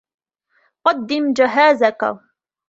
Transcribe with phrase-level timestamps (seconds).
[0.85, 2.17] قَدِّمْ جَهَازَك